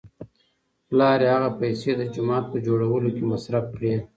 پلار 0.87 1.19
یې 1.25 1.29
هغه 1.35 1.49
پیسې 1.61 1.91
د 1.97 2.01
جومات 2.13 2.43
په 2.51 2.57
جوړولو 2.65 3.09
کې 3.15 3.23
مصرف 3.31 3.65
کړې. 3.75 3.93